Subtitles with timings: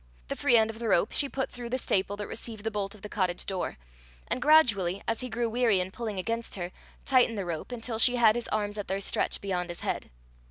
[0.29, 2.95] The free end of the rope she put through the staple that received the bolt
[2.95, 3.77] of the cottage door,
[4.27, 6.71] and gradually, as he grew weary in pulling against her,
[7.05, 10.09] tightened the rope until she had his arms at their stretch beyond his head.